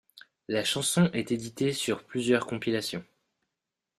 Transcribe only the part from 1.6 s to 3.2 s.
sur plusieurs compilations.